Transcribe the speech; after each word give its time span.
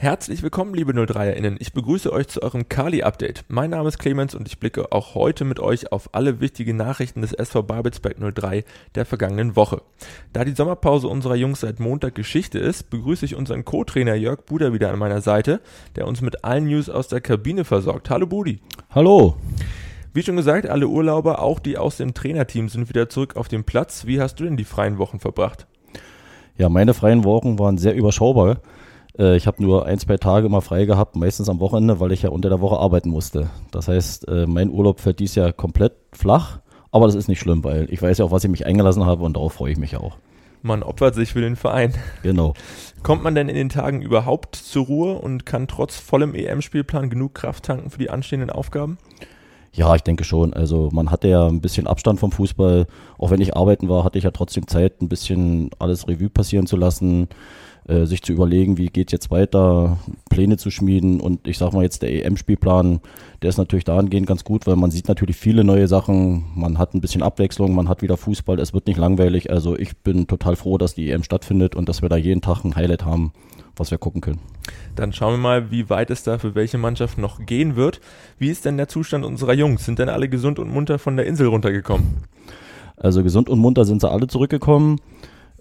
Herzlich 0.00 0.44
willkommen, 0.44 0.74
liebe 0.74 0.92
03erInnen. 0.92 1.56
Ich 1.58 1.72
begrüße 1.72 2.12
euch 2.12 2.28
zu 2.28 2.40
eurem 2.40 2.68
Kali-Update. 2.68 3.44
Mein 3.48 3.70
Name 3.70 3.88
ist 3.88 3.98
Clemens 3.98 4.32
und 4.36 4.46
ich 4.46 4.60
blicke 4.60 4.92
auch 4.92 5.16
heute 5.16 5.44
mit 5.44 5.58
euch 5.58 5.90
auf 5.90 6.10
alle 6.12 6.38
wichtigen 6.38 6.76
Nachrichten 6.76 7.20
des 7.20 7.32
SV 7.32 7.64
Babelsberg 7.64 8.16
03 8.32 8.62
der 8.94 9.04
vergangenen 9.04 9.56
Woche. 9.56 9.82
Da 10.32 10.44
die 10.44 10.54
Sommerpause 10.54 11.08
unserer 11.08 11.34
Jungs 11.34 11.62
seit 11.62 11.80
Montag 11.80 12.14
Geschichte 12.14 12.60
ist, 12.60 12.90
begrüße 12.90 13.24
ich 13.24 13.34
unseren 13.34 13.64
Co-Trainer 13.64 14.14
Jörg 14.14 14.42
Buder 14.42 14.72
wieder 14.72 14.92
an 14.92 15.00
meiner 15.00 15.20
Seite, 15.20 15.60
der 15.96 16.06
uns 16.06 16.20
mit 16.20 16.44
allen 16.44 16.68
News 16.68 16.88
aus 16.88 17.08
der 17.08 17.20
Kabine 17.20 17.64
versorgt. 17.64 18.08
Hallo 18.08 18.28
Budi. 18.28 18.60
Hallo. 18.90 19.34
Wie 20.14 20.22
schon 20.22 20.36
gesagt, 20.36 20.68
alle 20.68 20.86
Urlauber, 20.86 21.42
auch 21.42 21.58
die 21.58 21.76
aus 21.76 21.96
dem 21.96 22.14
Trainerteam, 22.14 22.68
sind 22.68 22.88
wieder 22.88 23.08
zurück 23.08 23.34
auf 23.34 23.48
dem 23.48 23.64
Platz. 23.64 24.06
Wie 24.06 24.20
hast 24.20 24.36
du 24.36 24.44
denn 24.44 24.56
die 24.56 24.62
freien 24.62 24.98
Wochen 24.98 25.18
verbracht? 25.18 25.66
Ja, 26.56 26.68
meine 26.68 26.94
freien 26.94 27.24
Wochen 27.24 27.58
waren 27.58 27.78
sehr 27.78 27.96
überschaubar. 27.96 28.60
Äh, 29.18 29.36
ich 29.36 29.46
habe 29.46 29.62
nur 29.62 29.86
ein, 29.86 29.98
zwei 29.98 30.16
Tage 30.16 30.46
immer 30.46 30.60
frei 30.60 30.84
gehabt, 30.84 31.16
meistens 31.16 31.48
am 31.48 31.60
Wochenende, 31.60 32.00
weil 32.00 32.12
ich 32.12 32.22
ja 32.22 32.30
unter 32.30 32.48
der 32.48 32.60
Woche 32.60 32.78
arbeiten 32.78 33.10
musste. 33.10 33.50
Das 33.70 33.88
heißt, 33.88 34.28
äh, 34.28 34.46
mein 34.46 34.70
Urlaub 34.70 35.00
fällt 35.00 35.18
dies 35.18 35.34
Jahr 35.34 35.52
komplett 35.52 35.92
flach, 36.12 36.60
aber 36.92 37.06
das 37.06 37.14
ist 37.14 37.28
nicht 37.28 37.40
schlimm, 37.40 37.64
weil 37.64 37.86
ich 37.90 38.00
weiß 38.00 38.18
ja 38.18 38.24
auch, 38.24 38.30
was 38.30 38.44
ich 38.44 38.50
mich 38.50 38.66
eingelassen 38.66 39.04
habe 39.04 39.24
und 39.24 39.34
darauf 39.34 39.54
freue 39.54 39.72
ich 39.72 39.78
mich 39.78 39.96
auch. 39.96 40.16
Man 40.62 40.82
opfert 40.82 41.14
sich 41.14 41.32
für 41.32 41.40
den 41.40 41.54
Verein. 41.54 41.94
Genau. 42.22 42.54
Kommt 43.04 43.22
man 43.22 43.36
denn 43.36 43.48
in 43.48 43.54
den 43.54 43.68
Tagen 43.68 44.02
überhaupt 44.02 44.56
zur 44.56 44.86
Ruhe 44.86 45.14
und 45.14 45.46
kann 45.46 45.68
trotz 45.68 45.96
vollem 45.96 46.34
EM-Spielplan 46.34 47.10
genug 47.10 47.34
Kraft 47.34 47.64
tanken 47.64 47.90
für 47.90 47.98
die 47.98 48.10
anstehenden 48.10 48.50
Aufgaben? 48.50 48.98
Ja, 49.72 49.94
ich 49.94 50.02
denke 50.02 50.24
schon. 50.24 50.54
Also 50.54 50.88
man 50.92 51.12
hatte 51.12 51.28
ja 51.28 51.46
ein 51.46 51.60
bisschen 51.60 51.86
Abstand 51.86 52.18
vom 52.18 52.32
Fußball. 52.32 52.86
Auch 53.18 53.30
wenn 53.30 53.40
ich 53.40 53.56
arbeiten 53.56 53.88
war, 53.88 54.02
hatte 54.02 54.18
ich 54.18 54.24
ja 54.24 54.32
trotzdem 54.32 54.66
Zeit, 54.66 55.00
ein 55.00 55.08
bisschen 55.08 55.70
alles 55.78 56.08
Revue 56.08 56.28
passieren 56.30 56.66
zu 56.66 56.76
lassen 56.76 57.28
äh, 57.88 58.04
sich 58.04 58.22
zu 58.22 58.32
überlegen, 58.32 58.76
wie 58.76 58.88
geht 58.88 59.12
jetzt 59.12 59.30
weiter, 59.30 59.98
Pläne 60.28 60.58
zu 60.58 60.70
schmieden 60.70 61.20
und 61.20 61.48
ich 61.48 61.56
sag 61.56 61.72
mal 61.72 61.82
jetzt 61.82 62.02
der 62.02 62.12
EM-Spielplan, 62.12 63.00
der 63.40 63.48
ist 63.48 63.56
natürlich 63.56 63.84
dahingehend 63.84 64.26
ganz 64.26 64.44
gut, 64.44 64.66
weil 64.66 64.76
man 64.76 64.90
sieht 64.90 65.08
natürlich 65.08 65.36
viele 65.36 65.64
neue 65.64 65.88
Sachen, 65.88 66.44
man 66.54 66.78
hat 66.78 66.92
ein 66.92 67.00
bisschen 67.00 67.22
Abwechslung, 67.22 67.74
man 67.74 67.88
hat 67.88 68.02
wieder 68.02 68.18
Fußball, 68.18 68.60
es 68.60 68.74
wird 68.74 68.86
nicht 68.86 68.98
langweilig, 68.98 69.50
also 69.50 69.74
ich 69.74 69.96
bin 69.96 70.26
total 70.26 70.56
froh, 70.56 70.76
dass 70.76 70.94
die 70.94 71.10
EM 71.10 71.22
stattfindet 71.22 71.74
und 71.74 71.88
dass 71.88 72.02
wir 72.02 72.10
da 72.10 72.16
jeden 72.16 72.42
Tag 72.42 72.62
ein 72.62 72.76
Highlight 72.76 73.06
haben, 73.06 73.32
was 73.74 73.90
wir 73.90 73.96
gucken 73.96 74.20
können. 74.20 74.40
Dann 74.94 75.14
schauen 75.14 75.34
wir 75.34 75.38
mal, 75.38 75.70
wie 75.70 75.88
weit 75.88 76.10
es 76.10 76.22
da 76.22 76.36
für 76.36 76.54
welche 76.54 76.76
Mannschaft 76.76 77.16
noch 77.16 77.46
gehen 77.46 77.74
wird. 77.74 78.02
Wie 78.38 78.50
ist 78.50 78.66
denn 78.66 78.76
der 78.76 78.88
Zustand 78.88 79.24
unserer 79.24 79.54
Jungs? 79.54 79.86
Sind 79.86 79.98
denn 79.98 80.10
alle 80.10 80.28
gesund 80.28 80.58
und 80.58 80.70
munter 80.70 80.98
von 80.98 81.16
der 81.16 81.24
Insel 81.24 81.46
runtergekommen? 81.46 82.18
Also 82.98 83.22
gesund 83.22 83.48
und 83.48 83.60
munter 83.60 83.84
sind 83.84 84.02
sie 84.02 84.10
alle 84.10 84.26
zurückgekommen. 84.26 85.00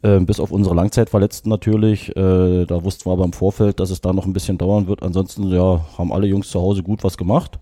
Äh, 0.03 0.19
bis 0.19 0.39
auf 0.39 0.51
unsere 0.51 0.75
Langzeitverletzten 0.75 1.49
natürlich. 1.49 2.15
Äh, 2.15 2.65
da 2.65 2.83
wussten 2.83 3.09
wir 3.09 3.13
aber 3.13 3.25
im 3.25 3.33
Vorfeld, 3.33 3.79
dass 3.79 3.89
es 3.89 4.01
da 4.01 4.13
noch 4.13 4.25
ein 4.25 4.33
bisschen 4.33 4.57
dauern 4.57 4.87
wird. 4.87 5.01
Ansonsten 5.03 5.51
ja, 5.51 5.85
haben 5.97 6.13
alle 6.13 6.27
Jungs 6.27 6.49
zu 6.49 6.61
Hause 6.61 6.83
gut 6.83 7.03
was 7.03 7.17
gemacht, 7.17 7.59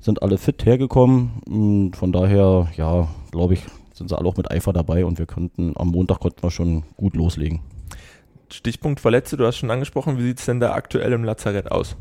sind 0.00 0.22
alle 0.22 0.38
fit 0.38 0.64
hergekommen. 0.64 1.42
Und 1.46 1.96
von 1.96 2.12
daher, 2.12 2.68
ja, 2.76 3.08
glaube 3.30 3.54
ich, 3.54 3.62
sind 3.92 4.08
sie 4.08 4.16
alle 4.16 4.28
auch 4.28 4.36
mit 4.36 4.50
Eifer 4.50 4.72
dabei 4.72 5.04
und 5.04 5.18
wir 5.18 5.26
könnten 5.26 5.74
am 5.76 5.88
Montag 5.88 6.20
konnten 6.20 6.42
wir 6.42 6.50
schon 6.50 6.84
gut 6.96 7.14
loslegen. 7.14 7.60
Stichpunkt 8.50 9.00
Verletzte, 9.00 9.36
du 9.36 9.46
hast 9.46 9.56
schon 9.56 9.70
angesprochen, 9.70 10.18
wie 10.18 10.22
sieht 10.22 10.38
es 10.38 10.46
denn 10.46 10.60
da 10.60 10.72
aktuell 10.72 11.12
im 11.12 11.24
Lazarett 11.24 11.70
aus? 11.70 11.96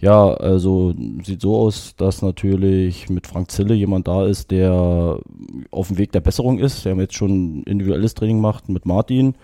Ja, 0.00 0.32
also 0.32 0.94
sieht 1.24 1.40
so 1.40 1.56
aus, 1.56 1.94
dass 1.96 2.22
natürlich 2.22 3.10
mit 3.10 3.26
Frank 3.26 3.50
Zille 3.50 3.74
jemand 3.74 4.06
da 4.06 4.26
ist, 4.26 4.52
der 4.52 5.18
auf 5.72 5.88
dem 5.88 5.98
Weg 5.98 6.12
der 6.12 6.20
Besserung 6.20 6.60
ist, 6.60 6.84
der 6.84 6.94
jetzt 6.96 7.14
schon 7.14 7.64
individuelles 7.64 8.14
Training 8.14 8.40
macht 8.40 8.68
mit 8.68 8.86
Martin. 8.86 9.34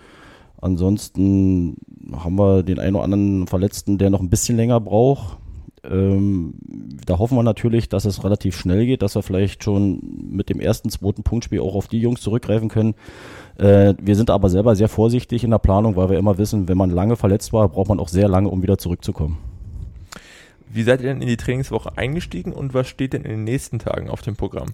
Ansonsten 0.61 1.75
haben 2.13 2.37
wir 2.37 2.63
den 2.63 2.79
einen 2.79 2.95
oder 2.95 3.03
anderen 3.03 3.47
Verletzten, 3.47 3.97
der 3.97 4.09
noch 4.09 4.21
ein 4.21 4.29
bisschen 4.29 4.55
länger 4.55 4.79
braucht. 4.79 5.37
Ähm, 5.83 6.53
da 7.05 7.19
hoffen 7.19 7.37
wir 7.37 7.43
natürlich, 7.43 7.89
dass 7.89 8.05
es 8.05 8.23
relativ 8.23 8.57
schnell 8.57 8.85
geht, 8.85 9.01
dass 9.01 9.15
wir 9.15 9.23
vielleicht 9.23 9.61
schon 9.61 9.99
mit 10.31 10.49
dem 10.49 10.61
ersten, 10.61 10.89
zweiten 10.89 11.23
Punktspiel 11.23 11.59
auch 11.59 11.75
auf 11.75 11.89
die 11.89 11.99
Jungs 11.99 12.21
zurückgreifen 12.21 12.69
können. 12.69 12.95
Äh, 13.57 13.93
wir 14.01 14.15
sind 14.15 14.29
aber 14.29 14.49
selber 14.49 14.75
sehr 14.77 14.87
vorsichtig 14.87 15.43
in 15.43 15.51
der 15.51 15.59
Planung, 15.59 15.97
weil 15.97 16.09
wir 16.09 16.17
immer 16.17 16.37
wissen, 16.37 16.69
wenn 16.69 16.77
man 16.77 16.91
lange 16.91 17.17
verletzt 17.17 17.51
war, 17.51 17.67
braucht 17.67 17.89
man 17.89 17.99
auch 17.99 18.07
sehr 18.07 18.29
lange, 18.29 18.49
um 18.49 18.63
wieder 18.63 18.77
zurückzukommen. 18.77 19.37
Wie 20.75 20.83
seid 20.83 20.99
ihr 20.99 21.07
denn 21.07 21.21
in 21.21 21.29
die 21.29 21.37
Trainingswoche 21.37 21.97
eingestiegen 21.97 22.51
und 22.51 22.73
was 22.73 22.89
steht 22.89 23.13
denn 23.13 23.23
in 23.23 23.31
den 23.31 23.43
nächsten 23.45 23.79
Tagen 23.79 24.09
auf 24.09 24.21
dem 24.21 24.35
Programm? 24.35 24.73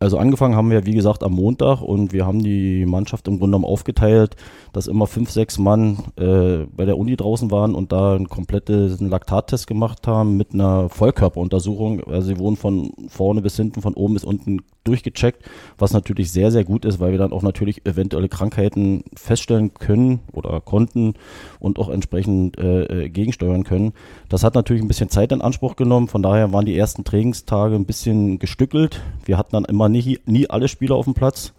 Also 0.00 0.18
angefangen 0.18 0.56
haben 0.56 0.70
wir, 0.70 0.86
wie 0.86 0.94
gesagt, 0.94 1.22
am 1.22 1.32
Montag 1.32 1.80
und 1.80 2.12
wir 2.12 2.26
haben 2.26 2.42
die 2.42 2.84
Mannschaft 2.84 3.26
im 3.28 3.38
Grunde 3.38 3.56
genommen 3.56 3.64
aufgeteilt, 3.64 4.36
dass 4.72 4.86
immer 4.86 5.06
fünf, 5.06 5.30
sechs 5.30 5.56
Mann 5.56 5.98
äh, 6.16 6.66
bei 6.76 6.84
der 6.84 6.98
Uni 6.98 7.16
draußen 7.16 7.50
waren 7.50 7.74
und 7.74 7.92
da 7.92 8.14
einen 8.14 8.28
kompletten 8.28 9.08
Laktattest 9.08 9.66
gemacht 9.66 10.06
haben 10.06 10.36
mit 10.36 10.52
einer 10.52 10.88
Vollkörperuntersuchung. 10.88 12.04
Also 12.04 12.28
sie 12.28 12.38
wurden 12.38 12.56
von 12.56 12.92
vorne 13.08 13.40
bis 13.40 13.56
hinten, 13.56 13.82
von 13.82 13.94
oben 13.94 14.14
bis 14.14 14.24
unten 14.24 14.60
durchgecheckt, 14.82 15.42
was 15.78 15.92
natürlich 15.92 16.30
sehr, 16.30 16.50
sehr 16.50 16.64
gut 16.64 16.84
ist, 16.84 17.00
weil 17.00 17.12
wir 17.12 17.18
dann 17.18 17.32
auch 17.32 17.42
natürlich 17.42 17.86
eventuelle 17.86 18.28
Krankheiten 18.28 19.04
feststellen 19.16 19.72
können 19.74 20.20
oder 20.32 20.60
konnten 20.60 21.14
und 21.58 21.78
auch 21.78 21.88
entsprechend 21.88 22.58
äh, 22.58 23.04
äh 23.04 23.08
gegensteuern 23.08 23.64
können. 23.64 23.92
Das 24.28 24.44
hat 24.44 24.54
natürlich 24.54 24.82
ein 24.82 24.88
bisschen 24.88 25.08
Zeit 25.08 25.32
in 25.32 25.40
Anspruch 25.40 25.76
genommen, 25.76 26.08
von 26.08 26.22
daher 26.22 26.52
waren 26.52 26.66
die 26.66 26.76
ersten 26.76 27.04
Trainingstage 27.04 27.74
ein 27.74 27.86
bisschen 27.86 28.38
gestückelt. 28.38 29.00
Wir 29.24 29.38
hatten 29.38 29.52
dann 29.52 29.64
immer 29.64 29.83
nie, 29.88 30.20
nie 30.26 30.50
alle 30.50 30.68
Spieler 30.68 30.96
auf 30.96 31.04
dem 31.04 31.14
Platz 31.14 31.52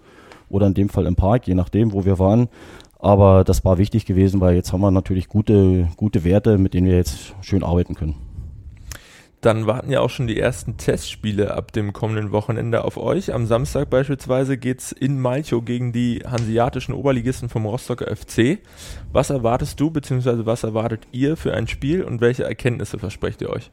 oder 0.50 0.68
in 0.68 0.74
dem 0.74 0.90
Fall 0.90 1.06
im 1.06 1.16
Park, 1.16 1.48
je 1.48 1.56
nachdem, 1.56 1.94
wo 1.94 2.06
wir 2.06 2.20
waren. 2.20 2.50
Aber 3.00 3.44
das 3.44 3.64
war 3.66 3.78
wichtig 3.78 4.06
gewesen, 4.06 4.42
weil 4.42 4.56
jetzt 4.56 4.74
haben 4.74 4.82
wir 4.82 4.92
natürlich 4.92 5.28
gute, 5.28 5.90
gute 5.98 6.24
Werte, 6.24 6.58
mit 6.58 6.74
denen 6.74 6.88
wir 6.88 6.96
jetzt 6.96 7.36
schön 7.42 7.64
arbeiten 7.64 7.94
können. 7.94 8.16
Dann 9.42 9.68
warten 9.68 9.92
ja 9.92 10.00
auch 10.00 10.10
schon 10.10 10.26
die 10.26 10.40
ersten 10.40 10.78
Testspiele 10.78 11.54
ab 11.54 11.72
dem 11.72 11.94
kommenden 11.94 12.32
Wochenende 12.32 12.84
auf 12.84 12.98
euch. 12.98 13.32
Am 13.32 13.46
Samstag 13.46 13.92
beispielsweise 13.92 14.58
geht 14.58 14.80
es 14.80 14.92
in 14.92 15.22
Malchow 15.22 15.64
gegen 15.64 15.94
die 15.94 16.24
hanseatischen 16.26 16.96
Oberligisten 16.96 17.48
vom 17.48 17.68
Rostocker 17.68 18.08
FC. 18.08 18.58
Was 19.12 19.30
erwartest 19.30 19.80
du 19.80 19.92
bzw. 19.92 20.48
was 20.48 20.64
erwartet 20.64 21.08
ihr 21.12 21.38
für 21.38 21.54
ein 21.54 21.68
Spiel 21.68 22.02
und 22.02 22.22
welche 22.22 22.44
Erkenntnisse 22.44 22.98
versprecht 22.98 23.40
ihr 23.42 23.52
euch? 23.52 23.70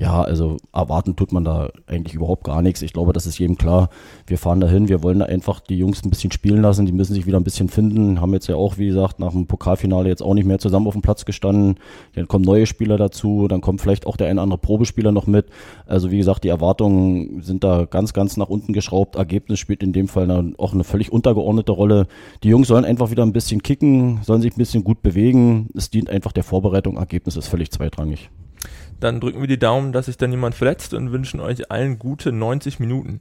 Ja, 0.00 0.22
also 0.22 0.58
erwarten 0.72 1.16
tut 1.16 1.32
man 1.32 1.42
da 1.42 1.70
eigentlich 1.88 2.14
überhaupt 2.14 2.44
gar 2.44 2.62
nichts. 2.62 2.82
Ich 2.82 2.92
glaube, 2.92 3.12
das 3.12 3.26
ist 3.26 3.40
jedem 3.40 3.58
klar. 3.58 3.90
Wir 4.28 4.38
fahren 4.38 4.60
dahin, 4.60 4.88
wir 4.88 5.02
wollen 5.02 5.18
da 5.18 5.24
einfach 5.24 5.58
die 5.58 5.76
Jungs 5.76 6.04
ein 6.04 6.10
bisschen 6.10 6.30
spielen 6.30 6.62
lassen, 6.62 6.86
die 6.86 6.92
müssen 6.92 7.14
sich 7.14 7.26
wieder 7.26 7.36
ein 7.36 7.42
bisschen 7.42 7.68
finden. 7.68 8.20
Haben 8.20 8.32
jetzt 8.32 8.46
ja 8.46 8.54
auch, 8.54 8.78
wie 8.78 8.86
gesagt, 8.86 9.18
nach 9.18 9.32
dem 9.32 9.48
Pokalfinale 9.48 10.08
jetzt 10.08 10.22
auch 10.22 10.34
nicht 10.34 10.44
mehr 10.44 10.60
zusammen 10.60 10.86
auf 10.86 10.92
dem 10.92 11.02
Platz 11.02 11.24
gestanden. 11.24 11.80
Dann 12.14 12.28
kommen 12.28 12.44
neue 12.44 12.66
Spieler 12.66 12.96
dazu, 12.96 13.48
dann 13.48 13.60
kommt 13.60 13.80
vielleicht 13.80 14.06
auch 14.06 14.16
der 14.16 14.28
eine 14.28 14.34
oder 14.34 14.44
andere 14.44 14.60
Probespieler 14.60 15.10
noch 15.10 15.26
mit. 15.26 15.46
Also 15.84 16.12
wie 16.12 16.18
gesagt, 16.18 16.44
die 16.44 16.48
Erwartungen 16.48 17.42
sind 17.42 17.64
da 17.64 17.84
ganz, 17.84 18.12
ganz 18.12 18.36
nach 18.36 18.48
unten 18.48 18.72
geschraubt. 18.72 19.16
Ergebnis 19.16 19.58
spielt 19.58 19.82
in 19.82 19.92
dem 19.92 20.06
Fall 20.06 20.54
auch 20.58 20.74
eine 20.74 20.84
völlig 20.84 21.10
untergeordnete 21.10 21.72
Rolle. 21.72 22.06
Die 22.44 22.50
Jungs 22.50 22.68
sollen 22.68 22.84
einfach 22.84 23.10
wieder 23.10 23.24
ein 23.24 23.32
bisschen 23.32 23.64
kicken, 23.64 24.20
sollen 24.22 24.42
sich 24.42 24.52
ein 24.52 24.58
bisschen 24.58 24.84
gut 24.84 25.02
bewegen. 25.02 25.70
Es 25.74 25.90
dient 25.90 26.08
einfach 26.08 26.30
der 26.30 26.44
Vorbereitung. 26.44 26.98
Ergebnis 26.98 27.34
ist 27.34 27.48
völlig 27.48 27.72
zweitrangig. 27.72 28.30
Dann 29.00 29.20
drücken 29.20 29.40
wir 29.40 29.48
die 29.48 29.58
Daumen, 29.58 29.92
dass 29.92 30.06
sich 30.06 30.16
da 30.16 30.26
niemand 30.26 30.54
verletzt 30.54 30.94
und 30.94 31.12
wünschen 31.12 31.40
euch 31.40 31.70
allen 31.70 31.98
gute 31.98 32.32
90 32.32 32.80
Minuten. 32.80 33.20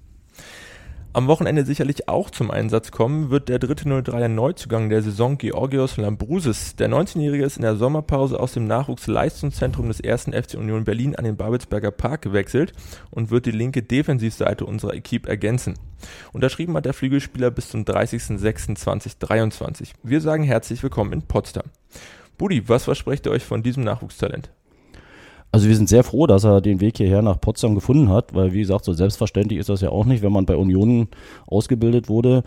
Am 1.17 1.27
Wochenende 1.27 1.65
sicherlich 1.65 2.07
auch 2.07 2.29
zum 2.29 2.51
Einsatz 2.51 2.91
kommen 2.91 3.31
wird 3.31 3.49
der 3.49 3.57
dritte 3.57 3.85
03er 3.85 4.27
Neuzugang 4.27 4.89
der 4.89 5.01
Saison 5.01 5.39
Georgios 5.39 5.97
Lambrusis. 5.97 6.75
Der 6.75 6.89
19-Jährige 6.89 7.43
ist 7.43 7.57
in 7.57 7.63
der 7.63 7.75
Sommerpause 7.75 8.39
aus 8.39 8.53
dem 8.53 8.67
Nachwuchsleistungszentrum 8.67 9.87
des 9.87 9.99
ersten 9.99 10.33
FC 10.33 10.59
Union 10.59 10.83
Berlin 10.83 11.15
an 11.15 11.23
den 11.23 11.35
Babelsberger 11.35 11.89
Park 11.89 12.21
gewechselt 12.21 12.73
und 13.09 13.31
wird 13.31 13.47
die 13.47 13.51
linke 13.51 13.81
Defensivseite 13.81 14.63
unserer 14.63 14.93
Equipe 14.93 15.27
ergänzen. 15.27 15.73
Unterschrieben 16.33 16.77
hat 16.77 16.85
der 16.85 16.93
Flügelspieler 16.93 17.49
bis 17.49 17.69
zum 17.69 17.81
30.06.2023. 17.81 19.93
Wir 20.03 20.21
sagen 20.21 20.43
herzlich 20.43 20.83
willkommen 20.83 21.13
in 21.13 21.23
Potsdam. 21.23 21.65
Budi, 22.37 22.69
was 22.69 22.83
versprecht 22.83 23.25
ihr 23.25 23.31
euch 23.31 23.43
von 23.43 23.63
diesem 23.63 23.83
Nachwuchstalent? 23.83 24.51
Also 25.57 25.69
wir 25.69 25.75
sind 25.75 25.89
sehr 25.89 26.03
froh, 26.03 26.27
dass 26.27 26.43
er 26.43 26.61
den 26.61 26.81
Weg 26.81 26.97
hierher 26.97 27.23
nach 27.23 27.41
Potsdam 27.41 27.73
gefunden 27.73 28.09
hat, 28.09 28.35
weil 28.35 28.53
wie 28.53 28.59
gesagt, 28.59 28.85
so 28.85 28.93
selbstverständlich 28.93 29.57
ist 29.57 29.69
das 29.69 29.81
ja 29.81 29.89
auch 29.89 30.05
nicht, 30.05 30.21
wenn 30.21 30.31
man 30.31 30.45
bei 30.45 30.55
Union 30.55 31.07
ausgebildet 31.47 32.09
wurde. 32.09 32.43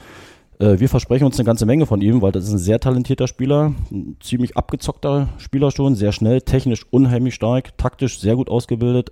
Äh, 0.60 0.78
wir 0.78 0.88
versprechen 0.88 1.24
uns 1.24 1.36
eine 1.36 1.44
ganze 1.44 1.66
Menge 1.66 1.86
von 1.86 2.02
ihm, 2.02 2.22
weil 2.22 2.30
das 2.30 2.44
ist 2.44 2.52
ein 2.52 2.58
sehr 2.58 2.78
talentierter 2.78 3.26
Spieler, 3.26 3.74
ein 3.90 4.16
ziemlich 4.20 4.56
abgezockter 4.56 5.30
Spieler 5.38 5.72
schon, 5.72 5.96
sehr 5.96 6.12
schnell, 6.12 6.42
technisch 6.42 6.86
unheimlich 6.92 7.34
stark, 7.34 7.76
taktisch 7.76 8.20
sehr 8.20 8.36
gut 8.36 8.48
ausgebildet. 8.48 9.10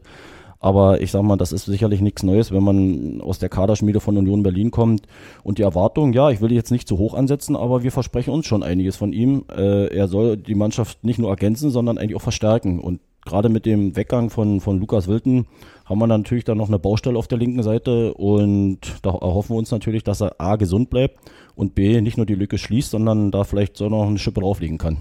Aber 0.60 1.00
ich 1.00 1.10
sag 1.10 1.22
mal, 1.22 1.36
das 1.36 1.50
ist 1.50 1.64
sicherlich 1.64 2.00
nichts 2.00 2.22
Neues, 2.22 2.52
wenn 2.52 2.62
man 2.62 3.20
aus 3.20 3.40
der 3.40 3.48
Kaderschmiede 3.48 3.98
von 3.98 4.16
Union 4.16 4.44
Berlin 4.44 4.70
kommt. 4.70 5.08
Und 5.42 5.58
die 5.58 5.62
Erwartung, 5.62 6.12
ja, 6.12 6.30
ich 6.30 6.40
will 6.40 6.50
die 6.50 6.54
jetzt 6.54 6.70
nicht 6.70 6.86
zu 6.86 6.98
hoch 6.98 7.14
ansetzen, 7.14 7.56
aber 7.56 7.82
wir 7.82 7.90
versprechen 7.90 8.32
uns 8.32 8.46
schon 8.46 8.62
einiges 8.62 8.96
von 8.96 9.12
ihm. 9.12 9.44
Äh, 9.50 9.86
er 9.92 10.06
soll 10.06 10.36
die 10.36 10.54
Mannschaft 10.54 11.02
nicht 11.02 11.18
nur 11.18 11.30
ergänzen, 11.30 11.70
sondern 11.70 11.98
eigentlich 11.98 12.16
auch 12.16 12.22
verstärken. 12.22 12.78
Und 12.78 13.00
gerade 13.28 13.48
mit 13.48 13.66
dem 13.66 13.94
Weggang 13.94 14.30
von, 14.30 14.60
von 14.60 14.80
Lukas 14.80 15.06
Wilton 15.06 15.46
haben 15.84 15.98
wir 15.98 16.06
natürlich 16.06 16.44
dann 16.44 16.58
noch 16.58 16.68
eine 16.68 16.78
Baustelle 16.78 17.18
auf 17.18 17.28
der 17.28 17.38
linken 17.38 17.62
Seite 17.62 18.14
und 18.14 18.80
da 19.02 19.10
erhoffen 19.10 19.54
wir 19.54 19.58
uns 19.58 19.70
natürlich, 19.70 20.02
dass 20.02 20.20
er 20.20 20.40
A 20.40 20.56
gesund 20.56 20.90
bleibt 20.90 21.18
und 21.54 21.74
B 21.74 22.00
nicht 22.00 22.16
nur 22.16 22.26
die 22.26 22.34
Lücke 22.34 22.58
schließt, 22.58 22.90
sondern 22.90 23.30
da 23.30 23.44
vielleicht 23.44 23.76
so 23.76 23.88
noch 23.88 24.06
eine 24.06 24.18
Schippe 24.18 24.40
drauflegen 24.40 24.78
kann. 24.78 24.98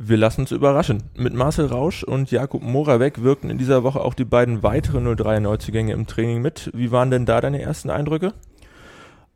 Wir 0.00 0.16
lassen 0.16 0.42
uns 0.42 0.52
überraschen. 0.52 1.02
Mit 1.16 1.34
Marcel 1.34 1.66
Rausch 1.66 2.04
und 2.04 2.30
Jakub 2.30 2.62
Moravec 2.62 3.22
wirkten 3.22 3.50
in 3.50 3.58
dieser 3.58 3.82
Woche 3.82 4.00
auch 4.00 4.14
die 4.14 4.24
beiden 4.24 4.62
weiteren 4.62 5.08
03er 5.08 5.40
Neuzugänge 5.40 5.92
im 5.92 6.06
Training 6.06 6.40
mit. 6.40 6.70
Wie 6.72 6.92
waren 6.92 7.10
denn 7.10 7.26
da 7.26 7.40
deine 7.40 7.60
ersten 7.60 7.90
Eindrücke? 7.90 8.32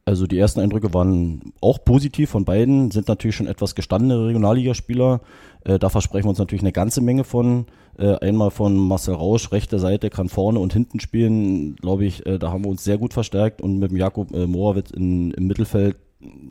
Also 0.05 0.27
die 0.27 0.39
ersten 0.39 0.59
Eindrücke 0.59 0.93
waren 0.93 1.53
auch 1.61 1.85
positiv 1.85 2.31
von 2.31 2.45
beiden, 2.45 2.91
sind 2.91 3.07
natürlich 3.07 3.37
schon 3.37 3.47
etwas 3.47 3.77
gestandene 3.77 4.27
Regionalligaspieler. 4.27 5.21
Äh, 5.65 5.79
da 5.79 5.91
versprechen 5.91 6.25
wir 6.25 6.31
uns 6.31 6.41
natürlich 6.41 6.63
eine 6.63 6.73
ganze 6.73 7.01
Menge 7.01 7.23
von. 7.23 7.67
Äh, 7.99 8.17
einmal 8.17 8.51
von 8.51 8.77
Marcel 8.77 9.15
Rausch, 9.15 9.53
rechte 9.53 9.79
Seite, 9.79 10.11
kann 10.11 10.29
vorne 10.29 10.59
und 10.59 10.73
hinten 10.73 10.99
spielen, 10.99 11.77
glaube 11.77 12.05
ich, 12.05 12.27
äh, 12.27 12.39
da 12.39 12.51
haben 12.51 12.65
wir 12.65 12.71
uns 12.71 12.83
sehr 12.83 12.99
gut 12.99 13.13
verstärkt 13.13 13.61
und 13.61 13.79
mit 13.79 13.91
dem 13.91 13.97
Jakob 13.97 14.35
äh, 14.35 14.47
Morawitz 14.47 14.91
im 14.91 15.29
Mittelfeld 15.39 15.97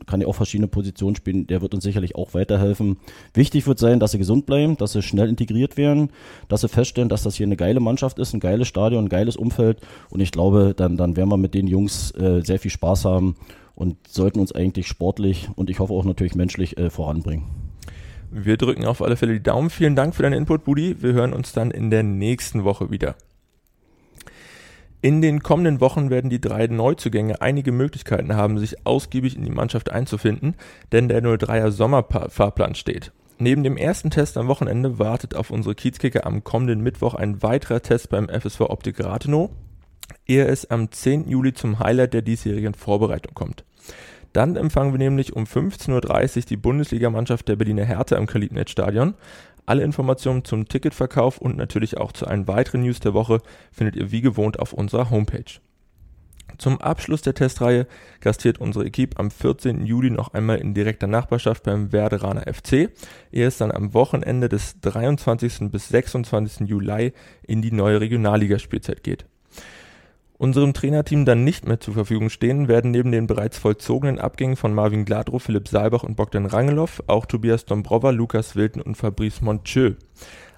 kann 0.05 0.21
ja 0.21 0.27
auch 0.27 0.35
verschiedene 0.35 0.67
Positionen 0.67 1.15
spielen, 1.15 1.47
der 1.47 1.61
wird 1.61 1.73
uns 1.73 1.83
sicherlich 1.83 2.15
auch 2.15 2.33
weiterhelfen. 2.33 2.97
Wichtig 3.33 3.67
wird 3.67 3.79
sein, 3.79 3.99
dass 3.99 4.11
sie 4.11 4.17
gesund 4.17 4.45
bleiben, 4.45 4.77
dass 4.77 4.93
sie 4.93 5.01
schnell 5.01 5.29
integriert 5.29 5.77
werden, 5.77 6.09
dass 6.47 6.61
sie 6.61 6.69
feststellen, 6.69 7.09
dass 7.09 7.23
das 7.23 7.35
hier 7.35 7.45
eine 7.45 7.57
geile 7.57 7.79
Mannschaft 7.79 8.19
ist, 8.19 8.33
ein 8.33 8.39
geiles 8.39 8.67
Stadion, 8.67 9.05
ein 9.05 9.09
geiles 9.09 9.35
Umfeld 9.35 9.79
und 10.09 10.19
ich 10.19 10.31
glaube, 10.31 10.73
dann, 10.75 10.97
dann 10.97 11.15
werden 11.15 11.29
wir 11.29 11.37
mit 11.37 11.53
den 11.53 11.67
Jungs 11.67 12.11
äh, 12.11 12.41
sehr 12.41 12.59
viel 12.59 12.71
Spaß 12.71 13.05
haben 13.05 13.35
und 13.75 13.95
sollten 14.07 14.39
uns 14.39 14.53
eigentlich 14.53 14.87
sportlich 14.87 15.49
und 15.55 15.69
ich 15.69 15.79
hoffe 15.79 15.93
auch 15.93 16.05
natürlich 16.05 16.35
menschlich 16.35 16.77
äh, 16.77 16.89
voranbringen. 16.89 17.45
Wir 18.31 18.55
drücken 18.55 18.85
auf 18.85 19.01
alle 19.01 19.17
Fälle 19.17 19.33
die 19.33 19.43
Daumen. 19.43 19.69
Vielen 19.69 19.95
Dank 19.95 20.15
für 20.15 20.23
deinen 20.23 20.33
Input, 20.33 20.63
Budi. 20.63 21.01
Wir 21.01 21.11
hören 21.11 21.33
uns 21.33 21.51
dann 21.51 21.69
in 21.69 21.89
der 21.89 22.03
nächsten 22.03 22.63
Woche 22.63 22.89
wieder. 22.89 23.15
In 25.03 25.21
den 25.21 25.41
kommenden 25.41 25.81
Wochen 25.81 26.11
werden 26.11 26.29
die 26.29 26.39
drei 26.39 26.67
Neuzugänge 26.67 27.41
einige 27.41 27.71
Möglichkeiten 27.71 28.35
haben, 28.35 28.59
sich 28.59 28.85
ausgiebig 28.85 29.35
in 29.35 29.43
die 29.43 29.49
Mannschaft 29.49 29.91
einzufinden, 29.91 30.53
denn 30.91 31.07
der 31.07 31.23
03er 31.23 31.71
Sommerfahrplan 31.71 32.75
steht. 32.75 33.11
Neben 33.39 33.63
dem 33.63 33.77
ersten 33.77 34.11
Test 34.11 34.37
am 34.37 34.47
Wochenende 34.47 34.99
wartet 34.99 35.35
auf 35.35 35.49
unsere 35.49 35.73
Kiezkicker 35.73 36.27
am 36.27 36.43
kommenden 36.43 36.81
Mittwoch 36.81 37.15
ein 37.15 37.41
weiterer 37.41 37.81
Test 37.81 38.09
beim 38.09 38.29
FSV 38.29 38.61
Optik 38.61 39.03
Rathenow, 39.03 39.49
ehe 40.27 40.45
es 40.45 40.69
am 40.69 40.91
10. 40.91 41.27
Juli 41.27 41.53
zum 41.53 41.79
Highlight 41.79 42.13
der 42.13 42.21
diesjährigen 42.21 42.75
Vorbereitung 42.75 43.33
kommt. 43.33 43.63
Dann 44.33 44.55
empfangen 44.55 44.93
wir 44.93 44.99
nämlich 44.99 45.35
um 45.35 45.43
15.30 45.43 46.37
Uhr 46.37 46.43
die 46.43 46.57
Bundesligamannschaft 46.57 47.47
der 47.47 47.57
Berliner 47.57 47.83
Hertha 47.83 48.15
im 48.15 48.27
Kalibnet-Stadion. 48.27 49.15
Alle 49.65 49.83
Informationen 49.83 50.43
zum 50.43 50.67
Ticketverkauf 50.67 51.37
und 51.37 51.57
natürlich 51.57 51.97
auch 51.97 52.11
zu 52.11 52.27
allen 52.27 52.47
weiteren 52.47 52.81
News 52.81 52.99
der 52.99 53.13
Woche 53.13 53.39
findet 53.71 53.95
ihr 53.95 54.11
wie 54.11 54.21
gewohnt 54.21 54.59
auf 54.59 54.73
unserer 54.73 55.09
Homepage. 55.09 55.59
Zum 56.57 56.81
Abschluss 56.81 57.21
der 57.21 57.33
Testreihe 57.33 57.87
gastiert 58.19 58.59
unsere 58.59 58.85
Equipe 58.85 59.17
am 59.17 59.31
14. 59.31 59.85
Juli 59.85 60.09
noch 60.09 60.33
einmal 60.33 60.57
in 60.57 60.73
direkter 60.73 61.07
Nachbarschaft 61.07 61.63
beim 61.63 61.91
Werderaner 61.91 62.51
FC, 62.53 62.89
ehe 63.31 63.47
es 63.47 63.57
dann 63.57 63.71
am 63.71 63.93
Wochenende 63.93 64.49
des 64.49 64.79
23. 64.81 65.71
bis 65.71 65.87
26. 65.87 66.67
Juli 66.67 67.13
in 67.47 67.61
die 67.61 67.71
neue 67.71 68.01
Regionalligaspielzeit 68.01 69.03
geht 69.03 69.25
unserem 70.41 70.73
Trainerteam 70.73 71.23
dann 71.23 71.43
nicht 71.43 71.67
mehr 71.67 71.79
zur 71.79 71.93
Verfügung 71.93 72.31
stehen, 72.31 72.67
werden 72.67 72.89
neben 72.89 73.11
den 73.11 73.27
bereits 73.27 73.59
vollzogenen 73.59 74.17
Abgängen 74.17 74.55
von 74.55 74.73
Marvin 74.73 75.05
Gladrow, 75.05 75.41
Philipp 75.41 75.67
Saalbach 75.67 76.01
und 76.01 76.15
Bogdan 76.15 76.47
Rangelow 76.47 76.89
auch 77.05 77.27
Tobias 77.27 77.65
Dombrova, 77.65 78.09
Lukas 78.09 78.55
Wilden 78.55 78.81
und 78.81 78.95
Fabrice 78.95 79.43
Montieu. 79.43 79.91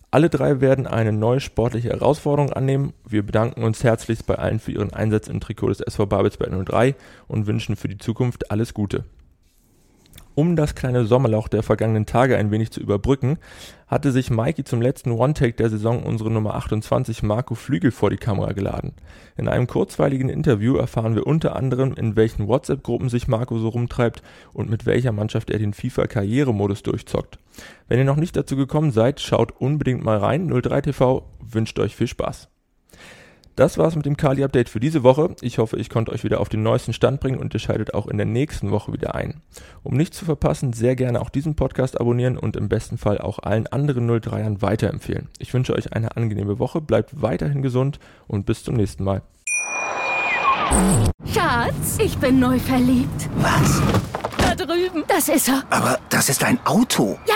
Alle 0.09 0.29
drei 0.29 0.61
werden 0.61 0.87
eine 0.87 1.11
neue 1.11 1.41
sportliche 1.41 1.89
Herausforderung 1.89 2.53
annehmen. 2.53 2.93
Wir 3.05 3.23
bedanken 3.23 3.63
uns 3.63 3.83
herzlichst 3.83 4.25
bei 4.25 4.35
allen 4.35 4.59
für 4.59 4.71
ihren 4.71 4.93
Einsatz 4.93 5.27
im 5.27 5.41
Trikot 5.41 5.67
des 5.67 5.81
SV 5.81 6.05
Babelsberg 6.05 6.65
03 6.65 6.95
und 7.27 7.45
wünschen 7.45 7.75
für 7.75 7.89
die 7.89 7.97
Zukunft 7.97 8.51
alles 8.51 8.73
Gute. 8.73 9.03
Um 10.35 10.55
das 10.55 10.73
kleine 10.73 11.05
Sommerloch 11.05 11.47
der 11.47 11.61
vergangenen 11.61 12.07
Tage 12.07 12.37
ein 12.37 12.49
wenig 12.49 12.71
zu 12.71 12.79
überbrücken, 12.79 13.37
hatte 13.87 14.11
sich 14.11 14.31
Mikey 14.31 14.63
zum 14.63 14.81
letzten 14.81 15.11
One-Take 15.11 15.53
der 15.53 15.69
Saison 15.69 16.01
unsere 16.01 16.31
Nummer 16.31 16.55
28 16.55 17.21
Marco 17.21 17.53
Flügel 17.53 17.91
vor 17.91 18.09
die 18.09 18.17
Kamera 18.17 18.53
geladen. 18.53 18.93
In 19.37 19.47
einem 19.47 19.67
kurzweiligen 19.67 20.29
Interview 20.29 20.75
erfahren 20.75 21.13
wir 21.13 21.27
unter 21.27 21.55
anderem, 21.55 21.93
in 21.93 22.15
welchen 22.15 22.47
WhatsApp-Gruppen 22.47 23.09
sich 23.09 23.27
Marco 23.27 23.59
so 23.59 23.69
rumtreibt 23.69 24.23
und 24.53 24.71
mit 24.71 24.87
welcher 24.87 25.11
Mannschaft 25.11 25.51
er 25.51 25.59
den 25.59 25.73
FIFA-Karrieremodus 25.73 26.81
durchzockt. 26.81 27.37
Wenn 27.87 27.99
ihr 27.99 28.05
noch 28.05 28.15
nicht 28.15 28.35
dazu 28.35 28.55
gekommen 28.55 28.89
seid, 28.89 29.21
schaut 29.21 29.51
unbedingt 29.51 30.03
mal 30.03 30.17
rein. 30.17 30.51
03TV 30.51 31.21
wünscht 31.41 31.77
euch 31.77 31.95
viel 31.95 32.07
Spaß. 32.07 32.49
Das 33.55 33.77
war's 33.77 33.95
mit 33.95 34.07
dem 34.07 34.17
Kali-Update 34.17 34.67
für 34.67 34.79
diese 34.79 35.03
Woche. 35.03 35.35
Ich 35.41 35.59
hoffe, 35.59 35.77
ich 35.77 35.89
konnte 35.89 36.11
euch 36.11 36.23
wieder 36.23 36.39
auf 36.39 36.49
den 36.49 36.63
neuesten 36.63 36.91
Stand 36.91 37.19
bringen 37.19 37.37
und 37.37 37.53
ihr 37.53 37.59
schaltet 37.59 37.93
auch 37.93 38.07
in 38.07 38.17
der 38.17 38.25
nächsten 38.25 38.71
Woche 38.71 38.91
wieder 38.93 39.13
ein. 39.13 39.41
Um 39.83 39.95
nichts 39.95 40.17
zu 40.17 40.25
verpassen, 40.25 40.73
sehr 40.73 40.95
gerne 40.95 41.21
auch 41.21 41.29
diesen 41.29 41.55
Podcast 41.55 41.99
abonnieren 42.01 42.37
und 42.37 42.55
im 42.55 42.67
besten 42.67 42.97
Fall 42.97 43.19
auch 43.19 43.37
allen 43.39 43.67
anderen 43.67 44.09
03ern 44.09 44.63
weiterempfehlen. 44.63 45.29
Ich 45.37 45.53
wünsche 45.53 45.75
euch 45.75 45.93
eine 45.93 46.17
angenehme 46.17 46.57
Woche, 46.57 46.81
bleibt 46.81 47.21
weiterhin 47.21 47.61
gesund 47.61 47.99
und 48.27 48.47
bis 48.47 48.63
zum 48.63 48.73
nächsten 48.75 49.03
Mal. 49.03 49.21
Schatz, 51.31 51.99
ich 51.99 52.17
bin 52.17 52.39
neu 52.39 52.57
verliebt. 52.57 53.29
Was? 53.35 53.81
Da 54.37 54.55
drüben. 54.55 55.03
Das 55.07 55.29
ist 55.29 55.47
er. 55.47 55.63
Aber 55.69 55.99
das 56.09 56.29
ist 56.29 56.43
ein 56.43 56.57
Auto. 56.65 57.19
Ja, 57.27 57.35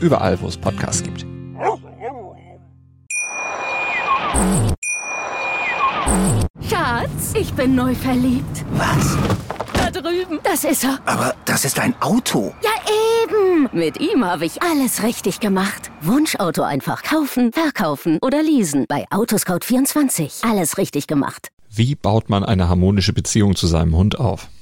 Überall, 0.00 0.40
wo 0.40 0.46
es 0.46 0.56
Podcasts 0.56 1.02
gibt. 1.02 1.26
Schatz, 6.68 7.34
ich 7.34 7.52
bin 7.54 7.74
neu 7.74 7.94
verliebt. 7.94 8.64
Was? 8.72 9.16
Da 9.72 9.90
drüben. 9.90 10.38
Das 10.42 10.64
ist 10.64 10.84
er. 10.84 10.98
Aber 11.04 11.34
das 11.44 11.64
ist 11.64 11.78
ein 11.80 11.94
Auto. 12.00 12.54
Ja, 12.62 12.70
eben. 13.24 13.68
Mit 13.72 14.00
ihm 14.00 14.24
habe 14.24 14.44
ich 14.46 14.62
alles 14.62 15.02
richtig 15.02 15.40
gemacht. 15.40 15.90
Wunschauto 16.00 16.62
einfach 16.62 17.02
kaufen, 17.02 17.52
verkaufen 17.52 18.18
oder 18.22 18.42
leasen. 18.42 18.86
Bei 18.88 19.06
Autoscout24. 19.08 20.48
Alles 20.48 20.78
richtig 20.78 21.06
gemacht. 21.06 21.48
Wie 21.70 21.94
baut 21.94 22.30
man 22.30 22.44
eine 22.44 22.68
harmonische 22.68 23.12
Beziehung 23.12 23.56
zu 23.56 23.66
seinem 23.66 23.96
Hund 23.96 24.18
auf? 24.18 24.48